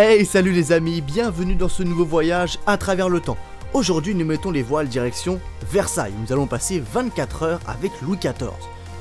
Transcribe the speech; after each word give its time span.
Hey, 0.00 0.24
salut 0.24 0.52
les 0.52 0.70
amis, 0.70 1.00
bienvenue 1.00 1.56
dans 1.56 1.68
ce 1.68 1.82
nouveau 1.82 2.04
voyage 2.04 2.60
à 2.68 2.76
travers 2.76 3.08
le 3.08 3.18
temps. 3.18 3.36
Aujourd'hui, 3.74 4.14
nous 4.14 4.24
mettons 4.24 4.52
les 4.52 4.62
voiles 4.62 4.86
direction 4.86 5.40
Versailles. 5.72 6.14
Nous 6.20 6.32
allons 6.32 6.46
passer 6.46 6.78
24 6.78 7.42
heures 7.42 7.60
avec 7.66 7.90
Louis 8.00 8.16
XIV. 8.16 8.52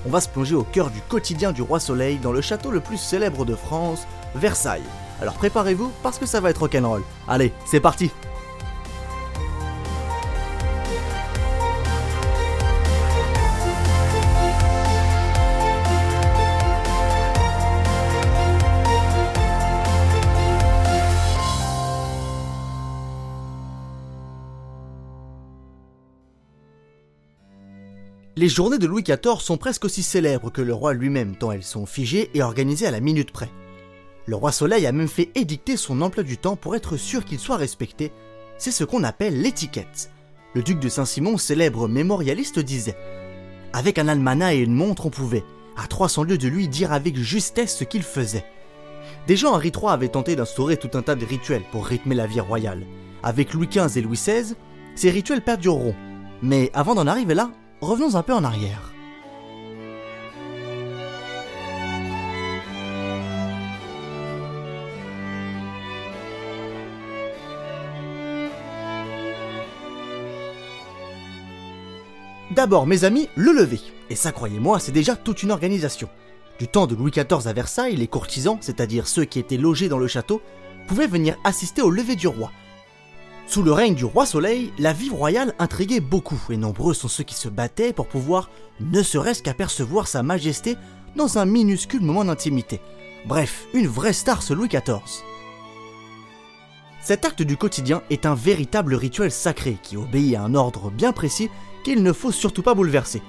On 0.07 0.09
va 0.09 0.21
se 0.21 0.27
plonger 0.27 0.55
au 0.55 0.63
cœur 0.63 0.89
du 0.89 0.99
quotidien 1.01 1.51
du 1.51 1.61
roi 1.61 1.79
Soleil 1.79 2.17
dans 2.17 2.31
le 2.31 2.41
château 2.41 2.71
le 2.71 2.79
plus 2.79 2.97
célèbre 2.97 3.45
de 3.45 3.53
France, 3.53 4.07
Versailles. 4.33 4.81
Alors 5.21 5.35
préparez-vous 5.35 5.91
parce 6.01 6.17
que 6.17 6.25
ça 6.25 6.39
va 6.39 6.49
être 6.49 6.61
rock'n'roll. 6.61 7.03
Allez, 7.27 7.53
c'est 7.67 7.79
parti 7.79 8.09
Les 28.47 28.53
journées 28.53 28.77
de 28.77 28.87
Louis 28.87 29.03
XIV 29.03 29.41
sont 29.41 29.57
presque 29.57 29.83
aussi 29.83 30.01
célèbres 30.01 30.49
que 30.49 30.61
le 30.61 30.73
roi 30.73 30.93
lui-même, 30.93 31.35
tant 31.35 31.51
elles 31.51 31.65
sont 31.65 31.85
figées 31.85 32.29
et 32.33 32.41
organisées 32.41 32.87
à 32.87 32.91
la 32.91 33.01
minute 33.01 33.33
près. 33.33 33.49
Le 34.25 34.37
roi 34.37 34.53
Soleil 34.53 34.87
a 34.87 34.93
même 34.93 35.09
fait 35.09 35.31
édicter 35.35 35.75
son 35.75 35.99
emploi 35.99 36.23
du 36.23 36.37
temps 36.37 36.55
pour 36.55 36.73
être 36.73 36.95
sûr 36.95 37.25
qu'il 37.25 37.39
soit 37.39 37.57
respecté. 37.57 38.13
C'est 38.57 38.71
ce 38.71 38.85
qu'on 38.85 39.03
appelle 39.03 39.41
l'étiquette. 39.41 40.11
Le 40.53 40.63
duc 40.63 40.79
de 40.79 40.87
Saint-Simon, 40.87 41.37
célèbre 41.37 41.89
mémorialiste, 41.89 42.59
disait 42.59 42.95
Avec 43.73 43.99
un 43.99 44.07
almanach 44.07 44.53
et 44.53 44.59
une 44.59 44.73
montre, 44.73 45.07
on 45.07 45.09
pouvait, 45.09 45.43
à 45.75 45.85
300 45.85 46.23
lieues 46.23 46.37
de 46.37 46.47
lui, 46.47 46.69
dire 46.69 46.93
avec 46.93 47.17
justesse 47.17 47.75
ce 47.75 47.83
qu'il 47.83 48.01
faisait. 48.01 48.45
Déjà 49.27 49.49
Henri 49.49 49.73
III 49.75 49.91
avait 49.91 50.07
tenté 50.07 50.37
d'instaurer 50.37 50.77
tout 50.77 50.97
un 50.97 51.01
tas 51.01 51.15
de 51.15 51.25
rituels 51.25 51.65
pour 51.73 51.85
rythmer 51.85 52.15
la 52.15 52.27
vie 52.27 52.39
royale. 52.39 52.85
Avec 53.23 53.53
Louis 53.53 53.67
XV 53.67 53.97
et 53.97 54.01
Louis 54.01 54.15
XVI, 54.15 54.55
ces 54.95 55.09
rituels 55.09 55.43
perdureront. 55.43 55.95
Mais 56.41 56.71
avant 56.73 56.95
d'en 56.95 57.07
arriver 57.07 57.33
là, 57.33 57.51
revenons 57.81 58.15
un 58.15 58.23
peu 58.23 58.33
en 58.33 58.43
arrière. 58.43 58.93
D'abord, 72.51 72.87
mes 72.87 73.03
amis, 73.03 73.29
le 73.35 73.51
lever. 73.51 73.79
Et 74.09 74.15
ça, 74.15 74.31
croyez-moi, 74.31 74.79
c'est 74.79 74.91
déjà 74.91 75.15
toute 75.15 75.43
une 75.43 75.51
organisation. 75.51 76.09
Du 76.57 76.67
temps 76.67 76.87
de 76.87 76.95
Louis 76.95 77.11
XIV 77.11 77.47
à 77.47 77.53
Versailles, 77.53 77.95
les 77.95 78.07
courtisans, 78.07 78.57
c'est-à-dire 78.61 79.07
ceux 79.07 79.25
qui 79.25 79.37
étaient 79.37 79.57
logés 79.57 79.89
dans 79.89 79.99
le 79.99 80.07
château, 80.07 80.41
pouvaient 80.87 81.05
venir 81.05 81.37
assister 81.43 81.83
au 81.83 81.91
lever 81.91 82.15
du 82.15 82.27
roi, 82.27 82.51
sous 83.47 83.63
le 83.63 83.71
règne 83.71 83.95
du 83.95 84.03
roi 84.03 84.25
Soleil, 84.25 84.73
la 84.77 84.91
vie 84.91 85.09
royale 85.09 85.53
intriguait 85.57 86.01
beaucoup 86.01 86.39
et 86.49 86.57
nombreux 86.57 86.93
sont 86.93 87.07
ceux 87.07 87.23
qui 87.23 87.33
se 87.33 87.47
battaient 87.47 87.93
pour 87.93 88.07
pouvoir 88.07 88.49
ne 88.81 89.01
serait-ce 89.01 89.41
qu'apercevoir 89.41 90.07
sa 90.07 90.21
majesté 90.21 90.75
dans 91.15 91.37
un 91.37 91.45
minuscule 91.45 92.01
moment 92.01 92.25
d'intimité. 92.25 92.81
Bref, 93.25 93.65
une 93.73 93.87
vraie 93.87 94.11
star 94.11 94.43
ce 94.43 94.53
Louis 94.53 94.67
XIV. 94.67 95.23
Cet 97.01 97.23
acte 97.23 97.41
du 97.41 97.55
quotidien 97.55 98.03
est 98.09 98.25
un 98.25 98.35
véritable 98.35 98.93
rituel 98.95 99.31
sacré 99.31 99.77
qui 99.81 99.95
obéit 99.95 100.35
à 100.35 100.41
un 100.41 100.53
ordre 100.53 100.91
bien 100.91 101.13
précis 101.13 101.49
qu'il 101.85 102.03
ne 102.03 102.11
faut 102.11 102.33
surtout 102.33 102.63
pas 102.63 102.75
bouleverser. 102.75 103.21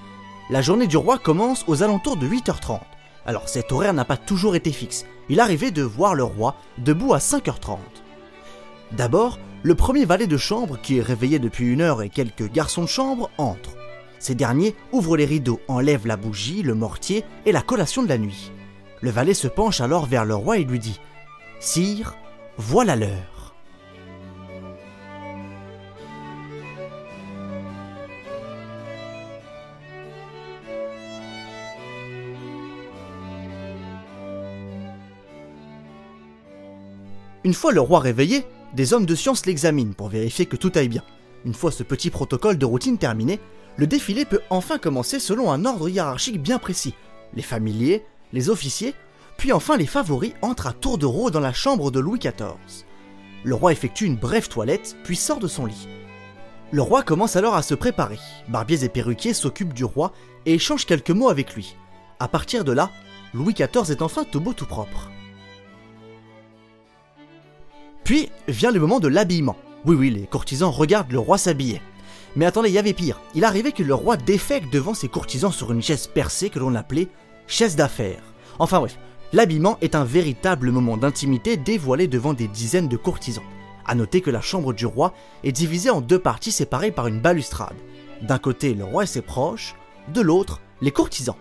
La 0.50 0.62
journée 0.62 0.88
du 0.88 0.96
roi 0.96 1.18
commence 1.18 1.64
aux 1.68 1.84
alentours 1.84 2.16
de 2.16 2.26
8h30. 2.26 2.80
Alors 3.24 3.48
cet 3.48 3.70
horaire 3.70 3.94
n'a 3.94 4.04
pas 4.04 4.16
toujours 4.16 4.56
été 4.56 4.72
fixe. 4.72 5.06
Il 5.28 5.38
arrivait 5.38 5.70
de 5.70 5.82
voir 5.82 6.16
le 6.16 6.24
roi 6.24 6.56
debout 6.78 7.14
à 7.14 7.18
5h30. 7.18 7.78
D'abord, 8.92 9.38
le 9.62 9.74
premier 9.74 10.04
valet 10.04 10.26
de 10.26 10.36
chambre, 10.36 10.78
qui 10.80 10.98
est 10.98 11.02
réveillé 11.02 11.38
depuis 11.38 11.66
une 11.66 11.80
heure 11.80 12.02
et 12.02 12.08
quelques 12.08 12.50
garçons 12.50 12.82
de 12.82 12.88
chambre, 12.88 13.30
entre. 13.38 13.76
Ces 14.18 14.34
derniers 14.34 14.74
ouvrent 14.92 15.16
les 15.16 15.24
rideaux, 15.24 15.60
enlèvent 15.68 16.06
la 16.06 16.16
bougie, 16.16 16.62
le 16.62 16.74
mortier 16.74 17.24
et 17.44 17.52
la 17.52 17.62
collation 17.62 18.02
de 18.02 18.08
la 18.08 18.18
nuit. 18.18 18.52
Le 19.00 19.10
valet 19.10 19.34
se 19.34 19.48
penche 19.48 19.80
alors 19.80 20.06
vers 20.06 20.24
le 20.24 20.34
roi 20.34 20.58
et 20.58 20.64
lui 20.64 20.78
dit 20.78 21.00
Sire, 21.60 22.16
voilà 22.56 22.96
l'heure. 22.96 23.54
Une 37.44 37.54
fois 37.54 37.72
le 37.72 37.80
roi 37.80 38.00
réveillé, 38.00 38.44
des 38.74 38.92
hommes 38.92 39.06
de 39.06 39.14
science 39.14 39.46
l'examinent 39.46 39.94
pour 39.94 40.08
vérifier 40.08 40.46
que 40.46 40.56
tout 40.56 40.72
aille 40.74 40.88
bien. 40.88 41.02
Une 41.44 41.54
fois 41.54 41.70
ce 41.70 41.82
petit 41.82 42.10
protocole 42.10 42.58
de 42.58 42.66
routine 42.66 42.98
terminé, 42.98 43.40
le 43.76 43.86
défilé 43.86 44.24
peut 44.24 44.40
enfin 44.50 44.78
commencer 44.78 45.20
selon 45.20 45.50
un 45.52 45.64
ordre 45.64 45.88
hiérarchique 45.88 46.42
bien 46.42 46.58
précis. 46.58 46.94
Les 47.34 47.42
familiers, 47.42 48.04
les 48.32 48.50
officiers, 48.50 48.94
puis 49.36 49.52
enfin 49.52 49.76
les 49.76 49.86
favoris 49.86 50.34
entrent 50.42 50.66
à 50.66 50.72
tour 50.72 50.98
de 50.98 51.06
rôle 51.06 51.30
dans 51.30 51.40
la 51.40 51.52
chambre 51.52 51.90
de 51.90 52.00
Louis 52.00 52.18
XIV. 52.18 52.84
Le 53.44 53.54
roi 53.54 53.72
effectue 53.72 54.04
une 54.04 54.16
brève 54.16 54.48
toilette, 54.48 54.96
puis 55.04 55.16
sort 55.16 55.38
de 55.38 55.46
son 55.46 55.64
lit. 55.64 55.88
Le 56.70 56.82
roi 56.82 57.02
commence 57.02 57.36
alors 57.36 57.54
à 57.54 57.62
se 57.62 57.74
préparer. 57.74 58.18
Barbiers 58.48 58.84
et 58.84 58.88
perruquiers 58.88 59.32
s'occupent 59.32 59.72
du 59.72 59.84
roi 59.84 60.12
et 60.44 60.54
échangent 60.54 60.84
quelques 60.84 61.10
mots 61.10 61.30
avec 61.30 61.54
lui. 61.54 61.76
À 62.20 62.28
partir 62.28 62.64
de 62.64 62.72
là, 62.72 62.90
Louis 63.32 63.54
XIV 63.54 63.90
est 63.90 64.02
enfin 64.02 64.24
tout 64.24 64.40
beau 64.40 64.52
tout 64.52 64.66
propre. 64.66 65.08
Puis 68.08 68.30
vient 68.48 68.70
le 68.70 68.80
moment 68.80 69.00
de 69.00 69.08
l'habillement. 69.08 69.58
Oui, 69.84 69.94
oui, 69.94 70.08
les 70.08 70.26
courtisans 70.26 70.70
regardent 70.70 71.12
le 71.12 71.18
roi 71.18 71.36
s'habiller. 71.36 71.82
Mais 72.36 72.46
attendez, 72.46 72.70
il 72.70 72.74
y 72.74 72.78
avait 72.78 72.94
pire. 72.94 73.20
Il 73.34 73.44
arrivait 73.44 73.72
que 73.72 73.82
le 73.82 73.92
roi 73.92 74.16
défèque 74.16 74.70
devant 74.70 74.94
ses 74.94 75.08
courtisans 75.08 75.52
sur 75.52 75.72
une 75.72 75.82
chaise 75.82 76.06
percée 76.06 76.48
que 76.48 76.58
l'on 76.58 76.74
appelait 76.74 77.08
chaise 77.46 77.76
d'affaires. 77.76 78.22
Enfin 78.58 78.78
bref, 78.78 78.98
l'habillement 79.34 79.76
est 79.82 79.94
un 79.94 80.04
véritable 80.04 80.70
moment 80.70 80.96
d'intimité 80.96 81.58
dévoilé 81.58 82.08
devant 82.08 82.32
des 82.32 82.48
dizaines 82.48 82.88
de 82.88 82.96
courtisans. 82.96 83.44
A 83.84 83.94
noter 83.94 84.22
que 84.22 84.30
la 84.30 84.40
chambre 84.40 84.72
du 84.72 84.86
roi 84.86 85.12
est 85.44 85.52
divisée 85.52 85.90
en 85.90 86.00
deux 86.00 86.18
parties 86.18 86.50
séparées 86.50 86.92
par 86.92 87.08
une 87.08 87.20
balustrade. 87.20 87.76
D'un 88.22 88.38
côté, 88.38 88.72
le 88.72 88.84
roi 88.84 89.02
et 89.02 89.06
ses 89.06 89.20
proches, 89.20 89.74
de 90.14 90.22
l'autre, 90.22 90.62
les 90.80 90.92
courtisans. 90.92 91.36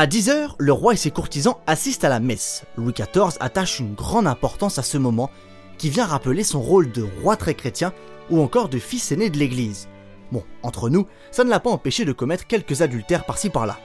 À 0.00 0.06
10h, 0.06 0.54
le 0.56 0.72
roi 0.72 0.94
et 0.94 0.96
ses 0.96 1.10
courtisans 1.10 1.58
assistent 1.66 2.04
à 2.04 2.08
la 2.08 2.20
messe. 2.20 2.64
Louis 2.78 2.94
XIV 2.94 3.36
attache 3.38 3.80
une 3.80 3.92
grande 3.92 4.26
importance 4.26 4.78
à 4.78 4.82
ce 4.82 4.96
moment 4.96 5.28
qui 5.76 5.90
vient 5.90 6.06
rappeler 6.06 6.42
son 6.42 6.62
rôle 6.62 6.90
de 6.90 7.06
roi 7.22 7.36
très 7.36 7.52
chrétien 7.52 7.92
ou 8.30 8.40
encore 8.40 8.70
de 8.70 8.78
fils 8.78 9.12
aîné 9.12 9.28
de 9.28 9.36
l'Église. 9.36 9.88
Bon, 10.32 10.42
entre 10.62 10.88
nous, 10.88 11.06
ça 11.30 11.44
ne 11.44 11.50
l'a 11.50 11.60
pas 11.60 11.68
empêché 11.68 12.06
de 12.06 12.12
commettre 12.12 12.46
quelques 12.46 12.80
adultères 12.80 13.26
par-ci 13.26 13.50
par-là. 13.50 13.76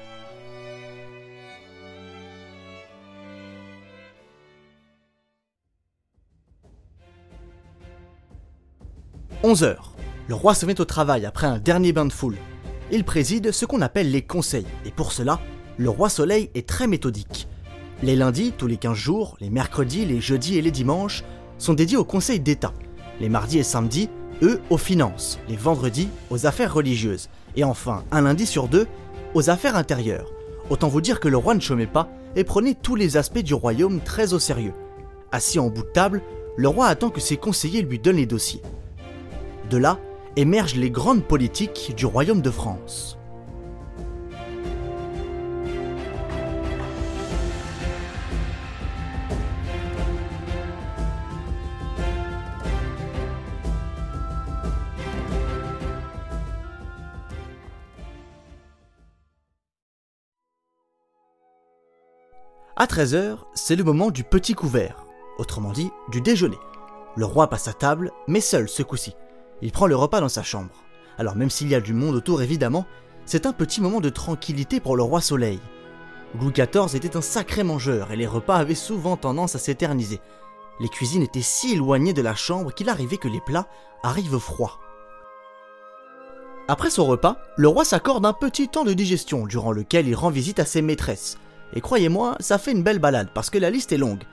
11h. 9.43 9.75
Le 10.29 10.33
roi 10.33 10.53
se 10.53 10.65
met 10.65 10.79
au 10.79 10.85
travail 10.85 11.25
après 11.25 11.47
un 11.47 11.59
dernier 11.59 11.91
bain 11.91 12.05
de 12.05 12.13
foule. 12.13 12.37
Il 12.89 13.03
préside 13.03 13.51
ce 13.51 13.65
qu'on 13.65 13.81
appelle 13.81 14.11
les 14.11 14.21
conseils, 14.21 14.67
et 14.85 14.91
pour 14.91 15.11
cela, 15.11 15.41
le 15.77 15.89
roi 15.89 16.09
Soleil 16.09 16.49
est 16.55 16.67
très 16.67 16.87
méthodique. 16.87 17.47
Les 18.03 18.15
lundis, 18.15 18.53
tous 18.57 18.67
les 18.67 18.77
15 18.77 18.95
jours, 18.95 19.37
les 19.39 19.49
mercredis, 19.49 20.05
les 20.05 20.21
jeudis 20.21 20.57
et 20.57 20.61
les 20.61 20.71
dimanches 20.71 21.23
sont 21.57 21.73
dédiés 21.73 21.97
au 21.97 22.03
Conseil 22.05 22.39
d'État. 22.39 22.73
Les 23.19 23.29
mardis 23.29 23.59
et 23.59 23.63
samedis, 23.63 24.09
eux, 24.41 24.61
aux 24.69 24.77
finances. 24.77 25.39
Les 25.49 25.55
vendredis, 25.55 26.09
aux 26.29 26.45
affaires 26.45 26.73
religieuses. 26.73 27.29
Et 27.55 27.63
enfin, 27.63 28.03
un 28.11 28.21
lundi 28.21 28.45
sur 28.45 28.67
deux, 28.67 28.87
aux 29.33 29.49
affaires 29.49 29.75
intérieures. 29.75 30.31
Autant 30.69 30.87
vous 30.87 31.01
dire 31.01 31.19
que 31.19 31.27
le 31.27 31.37
roi 31.37 31.55
ne 31.55 31.61
chômait 31.61 31.87
pas 31.87 32.09
et 32.35 32.43
prenait 32.43 32.73
tous 32.73 32.95
les 32.95 33.17
aspects 33.17 33.39
du 33.39 33.53
royaume 33.53 34.01
très 34.01 34.33
au 34.33 34.39
sérieux. 34.39 34.73
Assis 35.31 35.59
en 35.59 35.69
bout 35.69 35.83
de 35.83 35.87
table, 35.87 36.21
le 36.57 36.67
roi 36.67 36.87
attend 36.87 37.09
que 37.09 37.21
ses 37.21 37.37
conseillers 37.37 37.81
lui 37.81 37.99
donnent 37.99 38.15
les 38.17 38.25
dossiers. 38.25 38.61
De 39.69 39.77
là 39.77 39.99
émergent 40.35 40.75
les 40.75 40.91
grandes 40.91 41.23
politiques 41.23 41.93
du 41.95 42.05
royaume 42.05 42.41
de 42.41 42.51
France. 42.51 43.17
À 62.77 62.87
13h, 62.87 63.37
c'est 63.53 63.77
le 63.77 63.85
moment 63.85 64.11
du 64.11 64.25
petit 64.25 64.53
couvert, 64.53 65.05
autrement 65.37 65.71
dit 65.71 65.91
du 66.11 66.19
déjeuner. 66.19 66.59
Le 67.15 67.23
roi 67.23 67.47
passe 67.49 67.69
à 67.69 67.73
table, 67.73 68.11
mais 68.27 68.41
seul 68.41 68.67
ce 68.67 68.83
coup-ci. 68.83 69.15
Il 69.61 69.71
prend 69.71 69.87
le 69.87 69.95
repas 69.95 70.19
dans 70.19 70.27
sa 70.27 70.43
chambre. 70.43 70.83
Alors 71.17 71.37
même 71.37 71.49
s'il 71.49 71.69
y 71.69 71.75
a 71.75 71.79
du 71.79 71.93
monde 71.93 72.15
autour 72.15 72.41
évidemment, 72.41 72.85
c'est 73.25 73.45
un 73.45 73.53
petit 73.53 73.79
moment 73.79 74.01
de 74.01 74.09
tranquillité 74.09 74.81
pour 74.81 74.97
le 74.97 75.03
roi 75.03 75.21
Soleil. 75.21 75.61
Louis 76.37 76.51
XIV 76.51 76.93
était 76.97 77.15
un 77.15 77.21
sacré 77.21 77.63
mangeur 77.63 78.11
et 78.11 78.17
les 78.17 78.27
repas 78.27 78.57
avaient 78.57 78.75
souvent 78.75 79.15
tendance 79.15 79.55
à 79.55 79.59
s'éterniser. 79.59 80.19
Les 80.81 80.89
cuisines 80.89 81.23
étaient 81.23 81.41
si 81.41 81.75
éloignées 81.75 82.11
de 82.11 82.21
la 82.21 82.35
chambre 82.35 82.73
qu'il 82.73 82.89
arrivait 82.89 83.15
que 83.15 83.29
les 83.29 83.39
plats 83.39 83.69
arrivent 84.03 84.37
froids. 84.37 84.81
Après 86.67 86.89
son 86.89 87.05
repas, 87.05 87.37
le 87.55 87.69
roi 87.69 87.85
s'accorde 87.85 88.25
un 88.25 88.33
petit 88.33 88.67
temps 88.67 88.83
de 88.83 88.91
digestion 88.91 89.45
durant 89.45 89.71
lequel 89.71 90.09
il 90.09 90.15
rend 90.15 90.29
visite 90.29 90.59
à 90.59 90.65
ses 90.65 90.81
maîtresses. 90.81 91.37
Et 91.73 91.81
croyez-moi, 91.81 92.35
ça 92.39 92.57
fait 92.57 92.71
une 92.71 92.83
belle 92.83 92.99
balade 92.99 93.29
parce 93.33 93.49
que 93.49 93.57
la 93.57 93.69
liste 93.69 93.91
est 93.91 93.97
longue. 93.97 94.23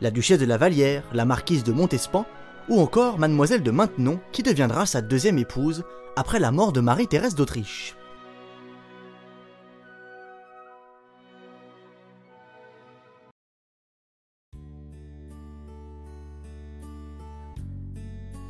La 0.00 0.10
duchesse 0.10 0.38
de 0.38 0.46
la 0.46 0.58
Vallière, 0.58 1.04
la 1.12 1.24
marquise 1.24 1.64
de 1.64 1.72
Montespan, 1.72 2.26
ou 2.68 2.80
encore 2.80 3.18
mademoiselle 3.18 3.62
de 3.62 3.70
Maintenon 3.70 4.20
qui 4.30 4.42
deviendra 4.42 4.86
sa 4.86 5.00
deuxième 5.00 5.38
épouse 5.38 5.84
après 6.16 6.38
la 6.38 6.52
mort 6.52 6.72
de 6.72 6.80
Marie-Thérèse 6.80 7.34
d'Autriche. 7.34 7.96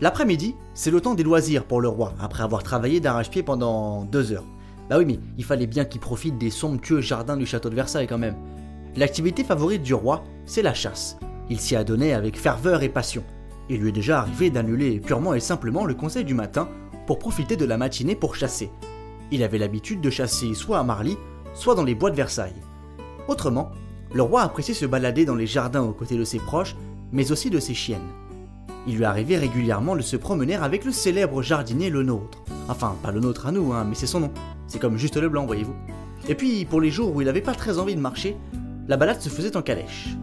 L'après-midi, 0.00 0.56
c'est 0.74 0.90
le 0.90 1.00
temps 1.00 1.14
des 1.14 1.22
loisirs 1.22 1.64
pour 1.64 1.80
le 1.80 1.86
roi, 1.86 2.12
après 2.20 2.42
avoir 2.42 2.64
travaillé 2.64 2.98
d'arrache-pied 2.98 3.44
pendant 3.44 4.02
deux 4.02 4.32
heures. 4.32 4.51
Bah 4.92 4.98
oui, 4.98 5.06
mais 5.06 5.20
il 5.38 5.44
fallait 5.44 5.66
bien 5.66 5.86
qu'il 5.86 6.02
profite 6.02 6.36
des 6.36 6.50
somptueux 6.50 7.00
jardins 7.00 7.38
du 7.38 7.46
château 7.46 7.70
de 7.70 7.74
Versailles 7.74 8.06
quand 8.06 8.18
même. 8.18 8.36
L'activité 8.94 9.42
favorite 9.42 9.82
du 9.82 9.94
roi, 9.94 10.22
c'est 10.44 10.60
la 10.60 10.74
chasse. 10.74 11.16
Il 11.48 11.58
s'y 11.58 11.74
a 11.74 11.82
donné 11.82 12.12
avec 12.12 12.38
ferveur 12.38 12.82
et 12.82 12.90
passion. 12.90 13.24
Il 13.70 13.80
lui 13.80 13.88
est 13.88 13.92
déjà 13.92 14.18
arrivé 14.18 14.50
d'annuler 14.50 15.00
purement 15.00 15.32
et 15.32 15.40
simplement 15.40 15.86
le 15.86 15.94
conseil 15.94 16.26
du 16.26 16.34
matin 16.34 16.68
pour 17.06 17.18
profiter 17.18 17.56
de 17.56 17.64
la 17.64 17.78
matinée 17.78 18.14
pour 18.14 18.36
chasser. 18.36 18.70
Il 19.30 19.42
avait 19.42 19.56
l'habitude 19.56 20.02
de 20.02 20.10
chasser 20.10 20.52
soit 20.52 20.78
à 20.78 20.84
Marly, 20.84 21.16
soit 21.54 21.74
dans 21.74 21.84
les 21.84 21.94
bois 21.94 22.10
de 22.10 22.16
Versailles. 22.16 22.52
Autrement, 23.28 23.70
le 24.12 24.20
roi 24.20 24.42
appréciait 24.42 24.74
se 24.74 24.84
balader 24.84 25.24
dans 25.24 25.36
les 25.36 25.46
jardins 25.46 25.84
aux 25.84 25.94
côtés 25.94 26.18
de 26.18 26.24
ses 26.24 26.38
proches, 26.38 26.76
mais 27.12 27.32
aussi 27.32 27.48
de 27.48 27.60
ses 27.60 27.72
chiennes. 27.72 28.10
Il 28.86 28.96
lui 28.96 29.04
arrivait 29.04 29.38
régulièrement 29.38 29.96
de 29.96 30.02
se 30.02 30.16
promener 30.16 30.56
avec 30.56 30.84
le 30.84 30.92
célèbre 30.92 31.40
jardinier 31.40 31.88
le 31.88 32.02
nôtre. 32.02 32.42
Enfin, 32.68 32.94
pas 33.02 33.10
le 33.10 33.20
nôtre 33.20 33.46
à 33.46 33.52
nous, 33.52 33.72
hein, 33.72 33.86
mais 33.88 33.94
c'est 33.94 34.06
son 34.06 34.20
nom. 34.20 34.30
C'est 34.72 34.78
comme 34.78 34.96
juste 34.96 35.18
le 35.18 35.28
blanc, 35.28 35.44
voyez-vous. 35.44 35.74
Et 36.30 36.34
puis, 36.34 36.64
pour 36.64 36.80
les 36.80 36.90
jours 36.90 37.14
où 37.14 37.20
il 37.20 37.26
n'avait 37.26 37.42
pas 37.42 37.54
très 37.54 37.78
envie 37.78 37.94
de 37.94 38.00
marcher, 38.00 38.38
la 38.88 38.96
balade 38.96 39.20
se 39.20 39.28
faisait 39.28 39.54
en 39.54 39.60
calèche. 39.60 40.16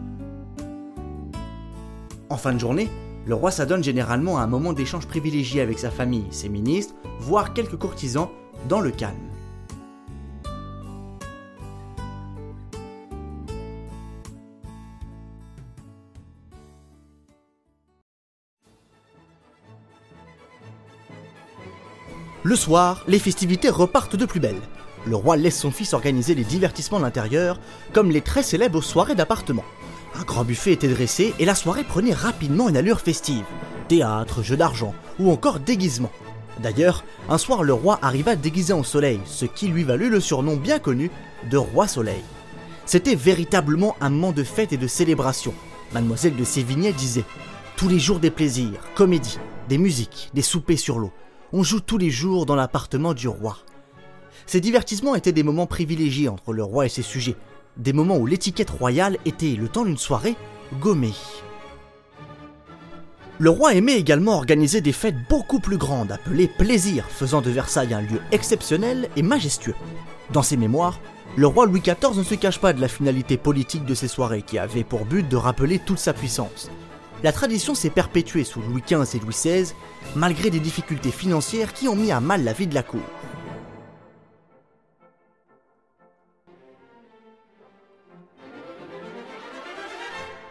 En 2.29 2.35
fin 2.35 2.51
de 2.53 2.59
journée, 2.59 2.89
le 3.27 3.35
roi 3.35 3.51
s'adonne 3.51 3.83
généralement 3.83 4.39
à 4.39 4.41
un 4.41 4.47
moment 4.47 4.73
d'échange 4.73 5.05
privilégié 5.05 5.61
avec 5.61 5.77
sa 5.77 5.91
famille, 5.91 6.25
ses 6.31 6.49
ministres, 6.49 6.95
voire 7.19 7.53
quelques 7.53 7.75
courtisans, 7.75 8.31
dans 8.67 8.79
le 8.81 8.89
calme. 8.89 9.28
Le 22.43 22.55
soir, 22.55 23.03
les 23.05 23.19
festivités 23.19 23.69
repartent 23.69 24.15
de 24.15 24.25
plus 24.25 24.39
belle. 24.39 24.61
Le 25.05 25.17
roi 25.17 25.35
laisse 25.35 25.59
son 25.59 25.71
fils 25.71 25.93
organiser 25.93 26.35
les 26.35 26.45
divertissements 26.45 26.99
de 26.99 27.03
l'intérieur, 27.03 27.59
comme 27.91 28.11
les 28.11 28.21
très 28.21 28.43
célèbres 28.43 28.81
soirées 28.81 29.15
d'appartement. 29.15 29.65
Un 30.15 30.23
grand 30.23 30.45
buffet 30.45 30.71
était 30.71 30.87
dressé 30.87 31.33
et 31.37 31.43
la 31.43 31.53
soirée 31.53 31.83
prenait 31.83 32.13
rapidement 32.13 32.69
une 32.69 32.77
allure 32.77 33.01
festive. 33.01 33.43
Théâtre, 33.89 34.41
jeux 34.41 34.55
d'argent 34.55 34.95
ou 35.19 35.29
encore 35.31 35.59
déguisement. 35.59 36.11
D'ailleurs, 36.63 37.03
un 37.27 37.37
soir 37.37 37.61
le 37.61 37.73
roi 37.73 37.99
arriva 38.01 38.37
déguisé 38.37 38.71
en 38.71 38.83
soleil, 38.83 39.19
ce 39.25 39.45
qui 39.45 39.67
lui 39.67 39.83
valut 39.83 40.09
le 40.09 40.21
surnom 40.21 40.55
bien 40.55 40.79
connu 40.79 41.11
de 41.51 41.57
roi 41.57 41.89
soleil. 41.89 42.23
C'était 42.85 43.15
véritablement 43.15 43.97
un 43.99 44.09
moment 44.09 44.31
de 44.31 44.45
fête 44.45 44.71
et 44.71 44.77
de 44.77 44.87
célébration. 44.87 45.53
Mademoiselle 45.93 46.37
de 46.37 46.43
Sévigné 46.45 46.93
disait 46.93 47.25
Tous 47.75 47.89
les 47.89 47.99
jours 47.99 48.19
des 48.19 48.31
plaisirs, 48.31 48.79
comédies, 48.95 49.39
des 49.67 49.77
musiques, 49.77 50.31
des 50.33 50.41
soupers 50.41 50.79
sur 50.79 50.99
l'eau 50.99 51.11
on 51.51 51.63
joue 51.63 51.79
tous 51.79 51.97
les 51.97 52.11
jours 52.11 52.45
dans 52.45 52.55
l'appartement 52.55 53.13
du 53.13 53.27
roi. 53.27 53.57
Ces 54.45 54.61
divertissements 54.61 55.15
étaient 55.15 55.31
des 55.31 55.43
moments 55.43 55.67
privilégiés 55.67 56.29
entre 56.29 56.53
le 56.53 56.63
roi 56.63 56.85
et 56.85 56.89
ses 56.89 57.01
sujets, 57.01 57.35
des 57.77 57.93
moments 57.93 58.17
où 58.17 58.25
l'étiquette 58.25 58.69
royale 58.69 59.17
était, 59.25 59.55
le 59.55 59.67
temps 59.67 59.85
d'une 59.85 59.97
soirée, 59.97 60.35
gommée. 60.79 61.13
Le 63.37 63.49
roi 63.49 63.73
aimait 63.73 63.97
également 63.97 64.35
organiser 64.35 64.81
des 64.81 64.91
fêtes 64.91 65.15
beaucoup 65.29 65.59
plus 65.59 65.77
grandes, 65.77 66.11
appelées 66.11 66.49
plaisirs, 66.49 67.05
faisant 67.07 67.41
de 67.41 67.49
Versailles 67.49 67.93
un 67.93 68.01
lieu 68.01 68.19
exceptionnel 68.31 69.09
et 69.15 69.21
majestueux. 69.21 69.75
Dans 70.31 70.43
ses 70.43 70.57
mémoires, 70.57 70.99
le 71.37 71.47
roi 71.47 71.65
Louis 71.65 71.79
XIV 71.79 72.17
ne 72.17 72.23
se 72.23 72.35
cache 72.35 72.59
pas 72.59 72.73
de 72.73 72.81
la 72.81 72.87
finalité 72.87 73.37
politique 73.37 73.85
de 73.85 73.93
ces 73.93 74.07
soirées 74.07 74.41
qui 74.41 74.57
avaient 74.57 74.83
pour 74.83 75.05
but 75.05 75.27
de 75.27 75.37
rappeler 75.37 75.79
toute 75.79 75.99
sa 75.99 76.13
puissance 76.13 76.69
la 77.23 77.31
tradition 77.31 77.75
s'est 77.75 77.89
perpétuée 77.89 78.43
sous 78.43 78.61
Louis 78.61 78.81
XV 78.81 79.15
et 79.15 79.19
Louis 79.19 79.33
XVI, 79.33 79.73
malgré 80.15 80.49
des 80.49 80.59
difficultés 80.59 81.11
financières 81.11 81.73
qui 81.73 81.87
ont 81.87 81.95
mis 81.95 82.11
à 82.11 82.19
mal 82.19 82.43
la 82.43 82.53
vie 82.53 82.67
de 82.67 82.75
la 82.75 82.83
cour. 82.83 83.01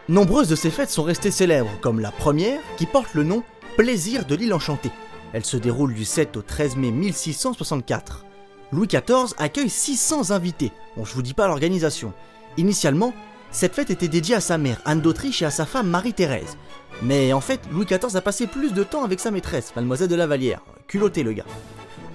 Nombreuses 0.07 0.47
de 0.47 0.55
ces 0.55 0.71
fêtes 0.71 0.89
sont 0.89 1.03
restées 1.03 1.29
célèbres, 1.29 1.69
comme 1.81 1.99
la 1.99 2.11
première, 2.11 2.59
qui 2.77 2.87
porte 2.87 3.13
le 3.13 3.23
nom 3.23 3.43
Plaisir 3.77 4.25
de 4.25 4.35
l'île 4.35 4.53
enchantée. 4.53 4.91
Elle 5.33 5.45
se 5.45 5.55
déroule 5.55 5.93
du 5.93 6.03
7 6.03 6.35
au 6.35 6.41
13 6.41 6.75
mai 6.75 6.91
1664. 6.91 8.25
Louis 8.71 8.87
XIV 8.87 9.33
accueille 9.37 9.69
600 9.69 10.31
invités. 10.31 10.71
Bon, 10.97 11.05
je 11.05 11.13
vous 11.13 11.21
dis 11.21 11.33
pas 11.33 11.47
l'organisation. 11.47 12.11
Initialement, 12.57 13.13
cette 13.51 13.73
fête 13.73 13.89
était 13.89 14.07
dédiée 14.07 14.35
à 14.35 14.41
sa 14.41 14.57
mère, 14.57 14.79
Anne 14.85 15.01
d'Autriche, 15.01 15.41
et 15.41 15.45
à 15.45 15.51
sa 15.51 15.65
femme 15.65 15.89
Marie-Thérèse. 15.89 16.57
Mais 17.01 17.33
en 17.33 17.41
fait, 17.41 17.61
Louis 17.71 17.85
XIV 17.85 18.15
a 18.15 18.21
passé 18.21 18.47
plus 18.47 18.73
de 18.73 18.83
temps 18.83 19.03
avec 19.03 19.19
sa 19.19 19.31
maîtresse, 19.31 19.73
Mademoiselle 19.75 20.09
de 20.09 20.15
la 20.15 20.27
Vallière. 20.27 20.61
Culotté 20.87 21.23
le 21.23 21.33
gars. 21.33 21.45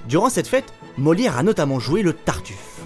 Durant 0.09 0.29
cette 0.29 0.49
fête, 0.49 0.73
Molière 0.99 1.37
a 1.37 1.43
notamment 1.43 1.81
joué 1.81 2.03
le 2.03 2.13
Tartuffe. 2.13 2.81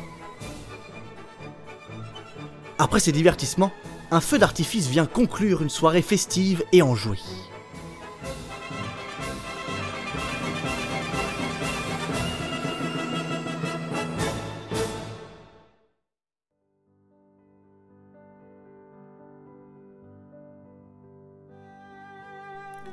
Après 2.79 3.01
ces 3.01 3.13
divertissements, 3.13 3.73
un 4.11 4.21
feu 4.21 4.39
d'artifice 4.39 4.87
vient 4.87 5.07
conclure 5.07 5.63
une 5.63 5.69
soirée 5.69 6.03
festive 6.03 6.65
et 6.73 6.81
enjouée. 6.81 7.19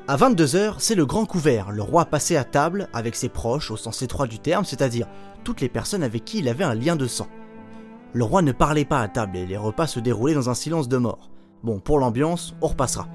À 0.08 0.18
22h, 0.18 0.76
c'est 0.78 0.94
le 0.94 1.08
grand 1.08 1.26
couvert. 1.26 1.72
Le 1.72 1.82
roi 1.82 2.06
passait 2.06 2.36
à 2.36 2.44
table 2.44 2.90
avec 2.94 3.16
ses 3.16 3.28
proches 3.28 3.72
au 3.72 3.78
sens 3.78 4.04
étroit 4.04 4.28
du 4.28 4.38
terme, 4.38 4.64
c'est-à-dire 4.64 5.08
toutes 5.44 5.62
les 5.62 5.70
personnes 5.70 6.04
avec 6.04 6.24
qui 6.24 6.38
il 6.40 6.48
avait 6.48 6.64
un 6.64 6.76
lien 6.76 6.96
de 6.96 7.08
sang. 7.08 7.28
Le 8.14 8.24
roi 8.24 8.44
ne 8.44 8.52
parlait 8.52 8.86
pas 8.86 9.02
à 9.02 9.08
table 9.08 9.36
et 9.36 9.48
les 9.48 9.58
repas 9.58 9.88
se 9.88 10.00
déroulaient 10.00 10.36
dans 10.36 10.52
un 10.52 10.54
silence 10.54 10.88
de 10.88 10.98
mort. 10.98 11.32
Bon, 11.64 11.80
pour 11.80 11.98
l'ambiance, 11.98 12.54
on 12.62 12.68
repassera. 12.68 13.08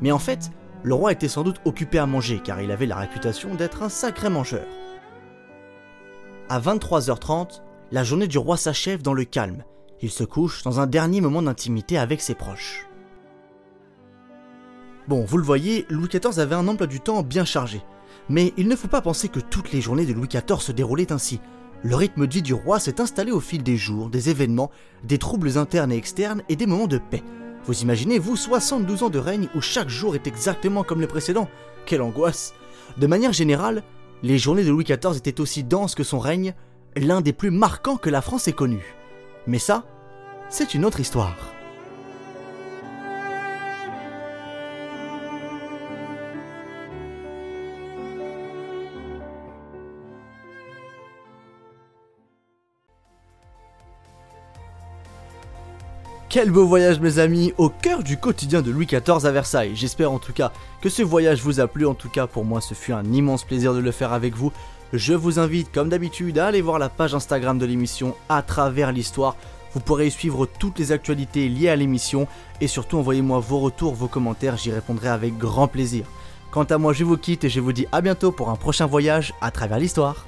Mais 0.00 0.12
en 0.12 0.20
fait, 0.20 0.52
le 0.84 0.94
roi 0.94 1.10
était 1.10 1.26
sans 1.26 1.42
doute 1.42 1.60
occupé 1.64 1.98
à 1.98 2.06
manger 2.06 2.38
car 2.38 2.62
il 2.62 2.70
avait 2.70 2.86
la 2.86 2.94
réputation 2.96 3.56
d'être 3.56 3.82
un 3.82 3.88
sacré 3.88 4.28
mangeur. 4.28 4.66
À 6.48 6.60
23h30, 6.60 7.62
la 7.90 8.04
journée 8.04 8.28
du 8.28 8.38
roi 8.38 8.56
s'achève 8.56 9.02
dans 9.02 9.14
le 9.14 9.24
calme. 9.24 9.64
Il 10.00 10.10
se 10.12 10.22
couche 10.22 10.62
dans 10.62 10.78
un 10.78 10.86
dernier 10.86 11.20
moment 11.20 11.42
d'intimité 11.42 11.98
avec 11.98 12.20
ses 12.20 12.36
proches. 12.36 12.85
Bon, 15.08 15.24
vous 15.24 15.38
le 15.38 15.44
voyez, 15.44 15.86
Louis 15.88 16.08
XIV 16.08 16.40
avait 16.40 16.56
un 16.56 16.66
emploi 16.66 16.88
du 16.88 17.00
temps 17.00 17.22
bien 17.22 17.44
chargé. 17.44 17.80
Mais 18.28 18.52
il 18.56 18.66
ne 18.66 18.74
faut 18.74 18.88
pas 18.88 19.00
penser 19.00 19.28
que 19.28 19.38
toutes 19.38 19.72
les 19.72 19.80
journées 19.80 20.04
de 20.04 20.12
Louis 20.12 20.26
XIV 20.26 20.60
se 20.60 20.72
déroulaient 20.72 21.12
ainsi. 21.12 21.40
Le 21.84 21.94
rythme 21.94 22.26
de 22.26 22.32
vie 22.32 22.42
du 22.42 22.54
roi 22.54 22.80
s'est 22.80 23.00
installé 23.00 23.30
au 23.30 23.38
fil 23.38 23.62
des 23.62 23.76
jours, 23.76 24.10
des 24.10 24.30
événements, 24.30 24.72
des 25.04 25.18
troubles 25.18 25.58
internes 25.58 25.92
et 25.92 25.96
externes 25.96 26.42
et 26.48 26.56
des 26.56 26.66
moments 26.66 26.88
de 26.88 26.98
paix. 26.98 27.22
Vous 27.66 27.82
imaginez, 27.82 28.18
vous, 28.18 28.34
72 28.34 29.04
ans 29.04 29.10
de 29.10 29.20
règne 29.20 29.48
où 29.54 29.60
chaque 29.60 29.88
jour 29.88 30.16
est 30.16 30.26
exactement 30.26 30.82
comme 30.82 31.00
le 31.00 31.06
précédent 31.06 31.48
Quelle 31.84 32.02
angoisse 32.02 32.52
De 32.96 33.06
manière 33.06 33.32
générale, 33.32 33.84
les 34.24 34.38
journées 34.38 34.64
de 34.64 34.70
Louis 34.70 34.84
XIV 34.84 35.16
étaient 35.16 35.40
aussi 35.40 35.62
denses 35.62 35.94
que 35.94 36.04
son 36.04 36.18
règne, 36.18 36.54
l'un 36.96 37.20
des 37.20 37.32
plus 37.32 37.52
marquants 37.52 37.96
que 37.96 38.10
la 38.10 38.22
France 38.22 38.48
ait 38.48 38.52
connu. 38.52 38.96
Mais 39.46 39.60
ça, 39.60 39.84
c'est 40.48 40.74
une 40.74 40.84
autre 40.84 40.98
histoire. 40.98 41.55
Quel 56.28 56.50
beau 56.50 56.66
voyage 56.66 56.98
mes 56.98 57.20
amis, 57.20 57.54
au 57.56 57.68
cœur 57.68 58.02
du 58.02 58.16
quotidien 58.16 58.60
de 58.60 58.72
Louis 58.72 58.86
XIV 58.86 59.24
à 59.24 59.30
Versailles. 59.30 59.76
J'espère 59.76 60.10
en 60.10 60.18
tout 60.18 60.32
cas 60.32 60.50
que 60.80 60.88
ce 60.88 61.02
voyage 61.02 61.40
vous 61.40 61.60
a 61.60 61.68
plu, 61.68 61.86
en 61.86 61.94
tout 61.94 62.08
cas 62.08 62.26
pour 62.26 62.44
moi 62.44 62.60
ce 62.60 62.74
fut 62.74 62.92
un 62.92 63.04
immense 63.04 63.44
plaisir 63.44 63.72
de 63.72 63.78
le 63.78 63.92
faire 63.92 64.12
avec 64.12 64.34
vous. 64.34 64.52
Je 64.92 65.14
vous 65.14 65.38
invite 65.38 65.72
comme 65.72 65.88
d'habitude 65.88 66.38
à 66.38 66.48
aller 66.48 66.62
voir 66.62 66.80
la 66.80 66.88
page 66.88 67.14
Instagram 67.14 67.58
de 67.58 67.64
l'émission 67.64 68.16
à 68.28 68.42
travers 68.42 68.90
l'histoire. 68.90 69.36
Vous 69.72 69.78
pourrez 69.78 70.08
y 70.08 70.10
suivre 70.10 70.46
toutes 70.46 70.80
les 70.80 70.90
actualités 70.90 71.48
liées 71.48 71.68
à 71.68 71.76
l'émission 71.76 72.26
et 72.60 72.66
surtout 72.66 72.98
envoyez-moi 72.98 73.38
vos 73.38 73.60
retours, 73.60 73.94
vos 73.94 74.08
commentaires, 74.08 74.56
j'y 74.56 74.72
répondrai 74.72 75.08
avec 75.08 75.38
grand 75.38 75.68
plaisir. 75.68 76.06
Quant 76.50 76.64
à 76.64 76.76
moi, 76.76 76.92
je 76.92 77.04
vous 77.04 77.16
quitte 77.16 77.44
et 77.44 77.48
je 77.48 77.60
vous 77.60 77.72
dis 77.72 77.86
à 77.92 78.00
bientôt 78.00 78.32
pour 78.32 78.50
un 78.50 78.56
prochain 78.56 78.86
voyage 78.86 79.32
à 79.40 79.52
travers 79.52 79.78
l'histoire. 79.78 80.26